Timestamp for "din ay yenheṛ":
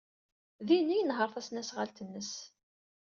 0.67-1.29